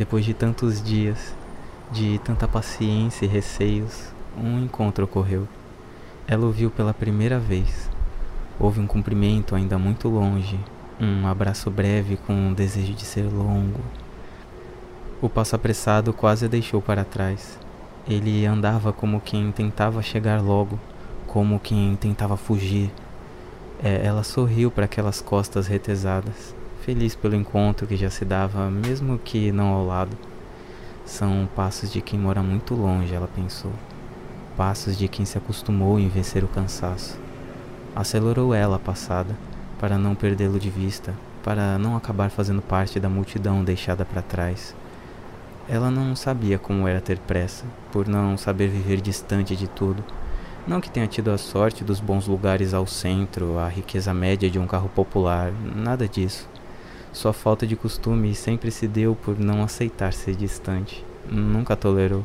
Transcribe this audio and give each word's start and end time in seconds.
Depois 0.00 0.24
de 0.24 0.32
tantos 0.32 0.82
dias, 0.82 1.34
de 1.92 2.18
tanta 2.24 2.48
paciência 2.48 3.26
e 3.26 3.28
receios, 3.28 4.10
um 4.34 4.58
encontro 4.64 5.04
ocorreu. 5.04 5.46
Ela 6.26 6.46
o 6.46 6.50
viu 6.50 6.70
pela 6.70 6.94
primeira 6.94 7.38
vez. 7.38 7.90
Houve 8.58 8.80
um 8.80 8.86
cumprimento 8.86 9.54
ainda 9.54 9.78
muito 9.78 10.08
longe, 10.08 10.58
um 10.98 11.26
abraço 11.26 11.70
breve 11.70 12.16
com 12.16 12.32
um 12.32 12.54
desejo 12.54 12.94
de 12.94 13.04
ser 13.04 13.24
longo. 13.24 13.80
O 15.20 15.28
passo 15.28 15.54
apressado 15.54 16.14
quase 16.14 16.46
a 16.46 16.48
deixou 16.48 16.80
para 16.80 17.04
trás. 17.04 17.58
Ele 18.08 18.46
andava 18.46 18.94
como 18.94 19.20
quem 19.20 19.52
tentava 19.52 20.00
chegar 20.00 20.40
logo, 20.40 20.80
como 21.26 21.60
quem 21.60 21.94
tentava 21.94 22.38
fugir. 22.38 22.90
É, 23.82 24.00
ela 24.02 24.24
sorriu 24.24 24.70
para 24.70 24.86
aquelas 24.86 25.20
costas 25.20 25.66
retesadas 25.66 26.58
feliz 26.84 27.14
pelo 27.14 27.36
encontro 27.36 27.86
que 27.86 27.96
já 27.96 28.10
se 28.10 28.24
dava, 28.24 28.70
mesmo 28.70 29.18
que 29.18 29.52
não 29.52 29.68
ao 29.68 29.86
lado. 29.86 30.16
São 31.04 31.48
passos 31.54 31.92
de 31.92 32.00
quem 32.00 32.18
mora 32.18 32.42
muito 32.42 32.74
longe, 32.74 33.14
ela 33.14 33.28
pensou. 33.28 33.72
Passos 34.56 34.96
de 34.96 35.08
quem 35.08 35.24
se 35.24 35.36
acostumou 35.36 35.98
em 35.98 36.08
vencer 36.08 36.42
o 36.44 36.48
cansaço. 36.48 37.18
Acelerou 37.94 38.54
ela 38.54 38.76
a 38.76 38.78
passada, 38.78 39.36
para 39.78 39.98
não 39.98 40.14
perdê-lo 40.14 40.58
de 40.58 40.70
vista, 40.70 41.14
para 41.42 41.78
não 41.78 41.96
acabar 41.96 42.30
fazendo 42.30 42.62
parte 42.62 43.00
da 43.00 43.08
multidão 43.08 43.64
deixada 43.64 44.04
para 44.04 44.22
trás. 44.22 44.74
Ela 45.68 45.90
não 45.90 46.16
sabia 46.16 46.58
como 46.58 46.88
era 46.88 47.00
ter 47.00 47.18
pressa, 47.18 47.64
por 47.92 48.08
não 48.08 48.36
saber 48.36 48.68
viver 48.68 49.00
distante 49.00 49.54
de 49.54 49.68
tudo. 49.68 50.02
Não 50.66 50.80
que 50.80 50.90
tenha 50.90 51.06
tido 51.06 51.30
a 51.30 51.38
sorte 51.38 51.82
dos 51.82 52.00
bons 52.00 52.26
lugares 52.26 52.74
ao 52.74 52.86
centro, 52.86 53.58
a 53.58 53.68
riqueza 53.68 54.12
média 54.12 54.50
de 54.50 54.58
um 54.58 54.66
carro 54.66 54.88
popular, 54.88 55.52
nada 55.74 56.08
disso. 56.08 56.48
Sua 57.12 57.32
falta 57.32 57.66
de 57.66 57.74
costume 57.74 58.34
sempre 58.34 58.70
se 58.70 58.86
deu 58.86 59.16
por 59.16 59.38
não 59.38 59.62
aceitar 59.62 60.12
ser 60.12 60.36
distante. 60.36 61.04
Nunca 61.28 61.74
tolerou. 61.74 62.24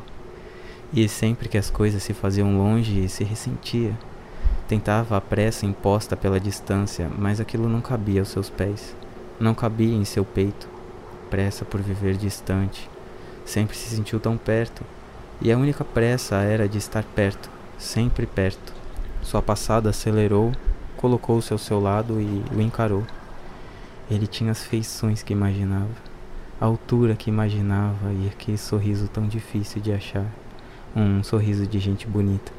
E 0.92 1.08
sempre 1.08 1.48
que 1.48 1.58
as 1.58 1.68
coisas 1.68 2.02
se 2.02 2.14
faziam 2.14 2.56
longe, 2.56 3.08
se 3.08 3.24
ressentia. 3.24 3.98
Tentava 4.68 5.16
a 5.16 5.20
pressa 5.20 5.66
imposta 5.66 6.16
pela 6.16 6.38
distância, 6.38 7.10
mas 7.18 7.40
aquilo 7.40 7.68
não 7.68 7.80
cabia 7.80 8.20
aos 8.20 8.28
seus 8.28 8.48
pés. 8.48 8.94
Não 9.40 9.54
cabia 9.54 9.94
em 9.94 10.04
seu 10.04 10.24
peito. 10.24 10.68
Pressa 11.28 11.64
por 11.64 11.80
viver 11.80 12.16
distante. 12.16 12.88
Sempre 13.44 13.76
se 13.76 13.94
sentiu 13.94 14.20
tão 14.20 14.36
perto. 14.36 14.82
E 15.40 15.50
a 15.52 15.58
única 15.58 15.84
pressa 15.84 16.36
era 16.36 16.68
de 16.68 16.78
estar 16.78 17.02
perto, 17.02 17.50
sempre 17.76 18.24
perto. 18.24 18.72
Sua 19.20 19.42
passada 19.42 19.90
acelerou, 19.90 20.52
colocou-se 20.96 21.52
ao 21.52 21.58
seu 21.58 21.80
lado 21.80 22.20
e 22.20 22.44
o 22.54 22.60
encarou. 22.60 23.04
Ele 24.08 24.26
tinha 24.28 24.52
as 24.52 24.64
feições 24.64 25.22
que 25.22 25.32
imaginava, 25.32 25.90
a 26.60 26.64
altura 26.64 27.16
que 27.16 27.28
imaginava 27.28 28.12
e 28.12 28.28
aquele 28.28 28.56
sorriso 28.56 29.08
tão 29.08 29.26
difícil 29.26 29.82
de 29.82 29.92
achar 29.92 30.26
um 30.94 31.24
sorriso 31.24 31.66
de 31.66 31.78
gente 31.80 32.06
bonita. 32.06 32.52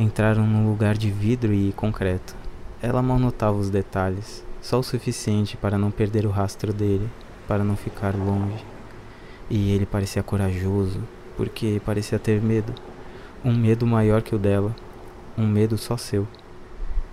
Entraram 0.00 0.46
num 0.46 0.66
lugar 0.66 0.96
de 0.96 1.10
vidro 1.10 1.52
e 1.52 1.72
concreto. 1.72 2.34
Ela 2.80 3.02
mal 3.02 3.18
notava 3.18 3.58
os 3.58 3.68
detalhes, 3.68 4.42
só 4.62 4.78
o 4.78 4.82
suficiente 4.82 5.56
para 5.56 5.76
não 5.76 5.90
perder 5.90 6.24
o 6.24 6.30
rastro 6.30 6.72
dele, 6.72 7.08
para 7.46 7.62
não 7.62 7.76
ficar 7.76 8.14
longe. 8.14 8.64
E 9.50 9.70
ele 9.72 9.84
parecia 9.84 10.22
corajoso, 10.22 11.00
porque 11.36 11.80
parecia 11.84 12.18
ter 12.18 12.40
medo. 12.40 12.72
Um 13.44 13.54
medo 13.54 13.86
maior 13.86 14.22
que 14.22 14.34
o 14.34 14.38
dela, 14.38 14.74
um 15.36 15.46
medo 15.46 15.76
só 15.76 15.96
seu. 15.96 16.26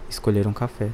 Escolheram 0.09 0.53
café. 0.53 0.89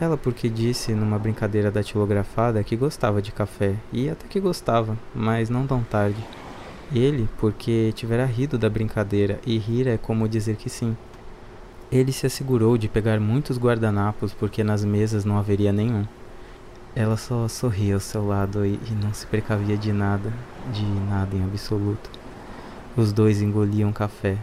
Ela 0.00 0.16
porque 0.16 0.48
disse 0.48 0.92
numa 0.92 1.18
brincadeira 1.18 1.72
datilografada 1.72 2.62
que 2.62 2.76
gostava 2.76 3.20
de 3.20 3.32
café, 3.32 3.74
e 3.92 4.08
até 4.08 4.28
que 4.28 4.38
gostava, 4.38 4.96
mas 5.12 5.50
não 5.50 5.66
tão 5.66 5.82
tarde. 5.82 6.24
Ele 6.94 7.28
porque 7.38 7.92
tivera 7.96 8.24
rido 8.24 8.56
da 8.56 8.70
brincadeira, 8.70 9.40
e 9.44 9.58
rir 9.58 9.88
é 9.88 9.98
como 9.98 10.28
dizer 10.28 10.54
que 10.54 10.70
sim. 10.70 10.96
Ele 11.90 12.12
se 12.12 12.26
assegurou 12.26 12.78
de 12.78 12.86
pegar 12.86 13.18
muitos 13.18 13.58
guardanapos 13.58 14.32
porque 14.32 14.62
nas 14.62 14.84
mesas 14.84 15.24
não 15.24 15.36
haveria 15.36 15.72
nenhum. 15.72 16.06
Ela 16.94 17.16
só 17.16 17.48
sorria 17.48 17.94
ao 17.94 18.00
seu 18.00 18.24
lado 18.24 18.64
e, 18.64 18.74
e 18.74 18.90
não 19.02 19.12
se 19.12 19.26
precavia 19.26 19.76
de 19.76 19.92
nada, 19.92 20.32
de 20.72 20.84
nada 21.10 21.36
em 21.36 21.42
absoluto. 21.42 22.08
Os 22.96 23.12
dois 23.12 23.42
engoliam 23.42 23.92
café, 23.92 24.38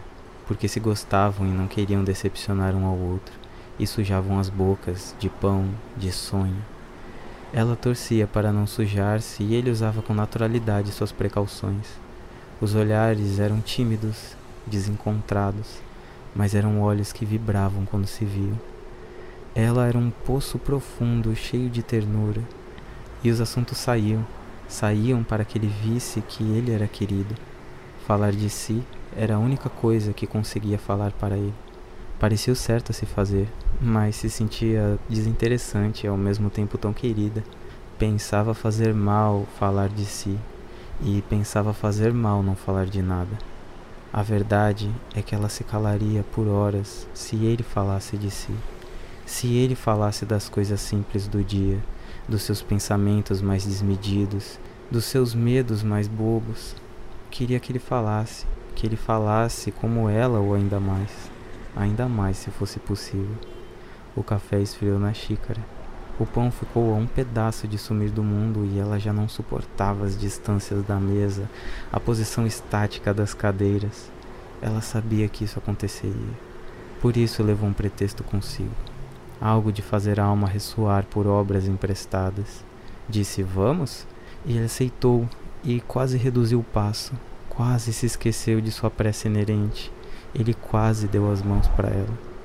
porque 0.48 0.68
se 0.68 0.82
gostavam 0.82 1.48
e 1.48 1.52
não 1.52 1.68
queriam 1.68 2.04
decepcionar 2.04 2.76
um 2.76 2.86
ao 2.86 2.98
outro 2.98 3.45
e 3.80 3.86
sujavam 3.86 4.40
as 4.40 4.50
bocas 4.50 5.16
de 5.20 5.30
pão, 5.30 5.70
de 5.98 6.12
sonho. 6.12 6.62
Ela 7.54 7.76
torcia 7.76 8.28
para 8.28 8.52
não 8.52 8.68
sujar-se 8.68 9.44
e 9.44 9.56
ele 9.56 9.70
usava 9.70 10.02
com 10.02 10.14
naturalidade 10.14 10.92
suas 10.92 11.12
precauções. 11.12 11.88
Os 12.60 12.76
olhares 12.76 13.40
eram 13.40 13.62
tímidos, 13.62 14.36
desencontrados, 14.66 15.80
mas 16.36 16.54
eram 16.54 16.82
olhos 16.82 17.14
que 17.14 17.26
vibravam 17.26 17.86
quando 17.86 18.08
se 18.08 18.26
viam. 18.26 18.60
Ela 19.54 19.88
era 19.88 19.98
um 19.98 20.10
poço 20.10 20.60
profundo, 20.60 21.36
cheio 21.36 21.70
de 21.70 21.82
ternura, 21.82 22.42
e 23.24 23.32
os 23.32 23.40
assuntos 23.40 23.78
saíam, 23.78 24.26
saíam 24.68 25.24
para 25.24 25.46
que 25.46 25.58
ele 25.58 25.68
visse 25.68 26.22
que 26.22 26.44
ele 26.44 26.72
era 26.72 26.88
querido. 26.88 27.36
Falar 28.06 28.34
de 28.34 28.50
si 28.50 28.84
era 29.16 29.36
a 29.36 29.40
única 29.40 29.70
coisa 29.70 30.14
que 30.14 30.28
conseguia 30.28 30.78
falar 30.78 31.12
para 31.14 31.38
ele. 31.38 31.65
Parecia 32.20 32.54
o 32.54 32.56
certo 32.56 32.92
a 32.92 32.94
se 32.94 33.06
fazer, 33.06 33.48
mas 33.82 34.16
se 34.16 34.30
sentia 34.30 34.98
desinteressante 35.10 36.06
e 36.06 36.10
ao 36.10 36.16
mesmo 36.16 36.50
tempo 36.50 36.78
tão 36.78 36.94
querida. 36.94 37.44
Pensava 38.00 38.54
fazer 38.54 38.94
mal 38.94 39.46
falar 39.60 39.90
de 39.90 40.06
si 40.06 40.38
e 41.02 41.22
pensava 41.30 41.74
fazer 41.74 42.14
mal 42.14 42.42
não 42.42 42.56
falar 42.56 42.86
de 42.86 43.02
nada. 43.02 43.38
A 44.14 44.22
verdade 44.22 44.90
é 45.14 45.22
que 45.22 45.36
ela 45.36 45.50
se 45.50 45.66
calaria 45.66 46.24
por 46.32 46.48
horas 46.48 47.06
se 47.14 47.36
ele 47.44 47.64
falasse 47.64 48.16
de 48.16 48.32
si, 48.32 48.56
se 49.26 49.54
ele 49.56 49.76
falasse 49.76 50.26
das 50.26 50.48
coisas 50.48 50.80
simples 50.80 51.28
do 51.28 51.44
dia, 51.44 51.80
dos 52.28 52.44
seus 52.44 52.62
pensamentos 52.62 53.42
mais 53.42 53.66
desmedidos, 53.66 54.58
dos 54.90 55.04
seus 55.04 55.36
medos 55.36 55.84
mais 55.84 56.08
bobos. 56.08 56.76
Queria 57.30 57.60
que 57.60 57.74
ele 57.74 57.80
falasse, 57.80 58.46
que 58.74 58.88
ele 58.88 58.96
falasse 58.96 59.70
como 59.70 60.08
ela 60.08 60.40
ou 60.40 60.54
ainda 60.54 60.80
mais, 60.80 61.12
ainda 61.76 62.08
mais 62.08 62.38
se 62.38 62.50
fosse 62.50 62.80
possível. 62.80 63.36
O 64.16 64.24
café 64.24 64.62
esfriou 64.62 64.98
na 64.98 65.14
xícara. 65.14 65.62
O 66.18 66.26
pão 66.26 66.50
ficou 66.50 66.94
a 66.94 66.98
um 66.98 67.06
pedaço 67.06 67.68
de 67.68 67.78
sumir 67.78 68.10
do 68.10 68.24
mundo 68.24 68.66
e 68.66 68.80
ela 68.80 68.98
já 68.98 69.12
não 69.12 69.28
suportava 69.28 70.06
as 70.06 70.18
distâncias 70.18 70.82
da 70.86 70.96
mesa, 70.96 71.50
a 71.92 72.00
posição 72.00 72.48
estática 72.48 73.14
das 73.14 73.34
cadeiras. 73.34 74.10
Ela 74.62 74.80
sabia 74.80 75.28
que 75.28 75.44
isso 75.44 75.60
aconteceria. 75.60 76.34
Por 77.02 77.18
isso 77.18 77.44
levou 77.44 77.68
um 77.68 77.74
pretexto 77.74 78.24
consigo. 78.24 78.72
Algo 79.42 79.72
de 79.72 79.82
fazer 79.82 80.18
a 80.18 80.24
alma 80.24 80.48
ressoar 80.48 81.06
por 81.06 81.28
obras 81.28 81.68
emprestadas. 81.68 82.64
Disse 83.10 83.44
vamos? 83.44 84.08
E 84.46 84.56
ele 84.56 84.66
aceitou 84.66 85.28
e 85.64 85.82
quase 85.82 86.18
reduziu 86.18 86.60
o 86.60 86.64
passo. 86.64 87.12
Quase 87.50 87.92
se 87.92 88.06
esqueceu 88.06 88.62
de 88.62 88.72
sua 88.72 88.90
prece 88.90 89.28
inerente. 89.28 89.92
Ele 90.36 90.54
quase 90.54 91.08
deu 91.08 91.32
as 91.32 91.42
mãos 91.42 91.68
para 91.70 91.88
ela 91.88 92.36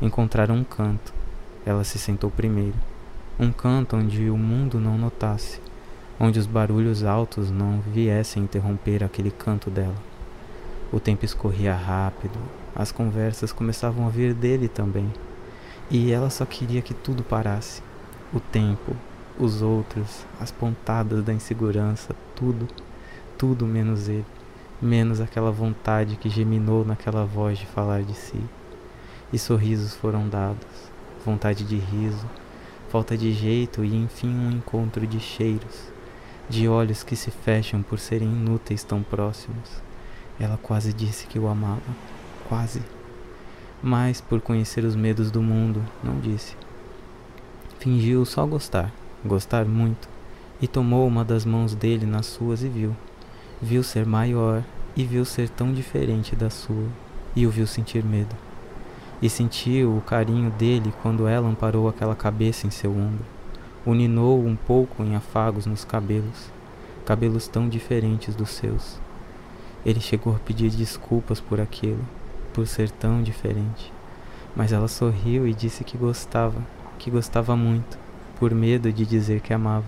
encontraram 0.00 0.56
um 0.56 0.64
canto. 0.64 1.12
Ela 1.64 1.84
se 1.84 1.98
sentou 1.98 2.30
primeiro. 2.30 2.76
Um 3.38 3.52
canto 3.52 3.96
onde 3.96 4.30
o 4.30 4.36
mundo 4.36 4.78
não 4.78 4.96
notasse, 4.96 5.60
onde 6.18 6.38
os 6.38 6.46
barulhos 6.46 7.04
altos 7.04 7.50
não 7.50 7.80
viessem 7.80 8.42
interromper 8.42 9.04
aquele 9.04 9.30
canto 9.30 9.70
dela. 9.70 9.96
O 10.92 10.98
tempo 10.98 11.24
escorria 11.24 11.74
rápido, 11.74 12.38
as 12.74 12.90
conversas 12.90 13.52
começavam 13.52 14.06
a 14.06 14.10
vir 14.10 14.34
dele 14.34 14.68
também. 14.68 15.10
E 15.90 16.12
ela 16.12 16.30
só 16.30 16.44
queria 16.44 16.82
que 16.82 16.94
tudo 16.94 17.22
parasse. 17.22 17.82
O 18.32 18.40
tempo, 18.40 18.96
os 19.38 19.62
outros, 19.62 20.24
as 20.40 20.50
pontadas 20.50 21.24
da 21.24 21.32
insegurança, 21.32 22.14
tudo, 22.34 22.68
tudo 23.36 23.66
menos 23.66 24.08
ele, 24.08 24.24
menos 24.80 25.20
aquela 25.20 25.50
vontade 25.50 26.16
que 26.16 26.28
geminou 26.28 26.84
naquela 26.84 27.24
voz 27.24 27.58
de 27.58 27.66
falar 27.66 28.02
de 28.02 28.14
si 28.14 28.42
e 29.32 29.38
sorrisos 29.38 29.94
foram 29.94 30.28
dados, 30.28 30.66
vontade 31.24 31.64
de 31.64 31.76
riso, 31.76 32.26
falta 32.88 33.16
de 33.16 33.32
jeito 33.32 33.84
e 33.84 33.94
enfim 33.94 34.28
um 34.28 34.50
encontro 34.50 35.06
de 35.06 35.20
cheiros, 35.20 35.92
de 36.48 36.68
olhos 36.68 37.02
que 37.02 37.14
se 37.14 37.30
fecham 37.30 37.82
por 37.82 37.98
serem 37.98 38.28
inúteis 38.28 38.82
tão 38.82 39.02
próximos. 39.02 39.82
Ela 40.38 40.58
quase 40.60 40.92
disse 40.92 41.26
que 41.26 41.38
o 41.38 41.46
amava, 41.46 41.80
quase. 42.48 42.82
Mas 43.82 44.20
por 44.20 44.40
conhecer 44.40 44.84
os 44.84 44.96
medos 44.96 45.30
do 45.30 45.42
mundo, 45.42 45.82
não 46.02 46.18
disse. 46.18 46.56
Fingiu 47.78 48.24
só 48.24 48.44
gostar, 48.44 48.90
gostar 49.24 49.64
muito, 49.64 50.08
e 50.60 50.66
tomou 50.66 51.06
uma 51.06 51.24
das 51.24 51.44
mãos 51.44 51.74
dele 51.74 52.04
nas 52.04 52.26
suas 52.26 52.62
e 52.62 52.68
viu. 52.68 52.96
Viu 53.60 53.82
ser 53.82 54.06
maior 54.06 54.62
e 54.96 55.04
viu 55.04 55.24
ser 55.24 55.48
tão 55.48 55.72
diferente 55.72 56.34
da 56.34 56.50
sua, 56.50 56.86
e 57.36 57.46
o 57.46 57.50
viu 57.50 57.66
sentir 57.66 58.04
medo 58.04 58.34
e 59.22 59.28
sentiu 59.28 59.96
o 59.96 60.00
carinho 60.00 60.50
dele 60.50 60.92
quando 61.02 61.26
ela 61.26 61.48
amparou 61.48 61.88
aquela 61.88 62.16
cabeça 62.16 62.66
em 62.66 62.70
seu 62.70 62.90
ombro. 62.90 63.24
O 63.84 63.94
ninou 63.94 64.42
um 64.42 64.56
pouco 64.56 65.02
em 65.02 65.14
afagos 65.14 65.66
nos 65.66 65.84
cabelos. 65.84 66.50
cabelos 67.04 67.48
tão 67.48 67.68
diferentes 67.68 68.34
dos 68.34 68.50
seus. 68.50 68.98
Ele 69.84 70.00
chegou 70.00 70.34
a 70.34 70.38
pedir 70.38 70.70
desculpas 70.70 71.40
por 71.40 71.60
aquilo, 71.60 72.00
por 72.52 72.66
ser 72.66 72.90
tão 72.90 73.22
diferente. 73.22 73.92
Mas 74.54 74.72
ela 74.72 74.86
sorriu 74.86 75.46
e 75.46 75.54
disse 75.54 75.82
que 75.82 75.98
gostava, 75.98 76.60
que 76.98 77.10
gostava 77.10 77.56
muito, 77.56 77.98
por 78.38 78.54
medo 78.54 78.92
de 78.92 79.04
dizer 79.04 79.40
que 79.40 79.52
amava. 79.52 79.86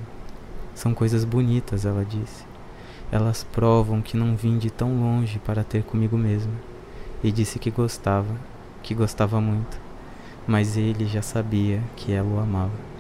São 0.75 0.95
coisas 0.95 1.25
bonitas, 1.25 1.85
ela 1.85 2.05
disse. 2.05 2.52
Elas 3.13 3.45
provam 3.45 4.01
que 4.01 4.17
não 4.17 4.35
vim 4.35 4.57
de 4.57 4.71
tão 4.71 4.99
longe 4.99 5.39
para 5.39 5.63
ter 5.63 5.83
comigo 5.83 6.17
mesma. 6.17 6.55
E 7.23 7.31
disse 7.31 7.59
que 7.59 7.71
gostava, 7.71 8.35
que 8.83 8.95
gostava 8.95 9.39
muito. 9.39 9.79
Mas 10.47 10.79
ele 10.79 11.05
já 11.05 11.21
sabia 11.21 11.83
que 11.95 12.11
ela 12.11 12.29
o 12.29 12.41
amava. 12.41 12.92